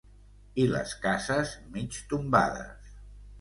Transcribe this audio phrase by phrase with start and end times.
[0.61, 2.99] I les cases mig tombades...